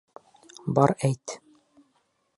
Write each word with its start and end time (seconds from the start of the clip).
Бар 0.79 0.95
әйт. 1.11 1.37